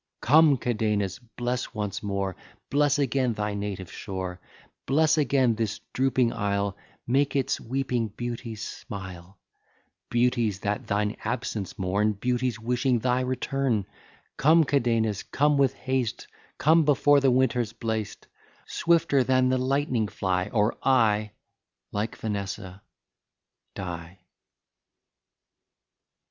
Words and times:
Come, 0.21 0.57
Cadenus, 0.57 1.19
bless 1.37 1.75
once 1.75 2.01
more, 2.01 2.35
Bless 2.71 2.97
again 2.97 3.33
thy 3.35 3.53
native 3.53 3.91
shore, 3.91 4.39
Bless 4.87 5.15
again 5.15 5.53
this 5.53 5.79
drooping 5.93 6.33
isle, 6.33 6.75
Make 7.05 7.35
its 7.35 7.61
weeping 7.61 8.07
beauties 8.07 8.67
smile, 8.67 9.37
Beauties 10.09 10.61
that 10.61 10.87
thine 10.87 11.17
absence 11.23 11.77
mourn, 11.77 12.13
Beauties 12.13 12.59
wishing 12.59 12.97
thy 12.97 13.21
return: 13.21 13.85
Come, 14.37 14.63
Cadenus, 14.63 15.21
come 15.21 15.55
with 15.59 15.75
haste, 15.75 16.25
Come 16.57 16.83
before 16.83 17.19
the 17.19 17.29
winter's 17.29 17.71
blast; 17.71 18.25
Swifter 18.65 19.23
than 19.23 19.49
the 19.49 19.59
lightning 19.59 20.07
fly, 20.07 20.47
Or 20.51 20.79
I, 20.81 21.29
like 21.91 22.15
Vanessa, 22.15 22.81
die. 23.75 24.17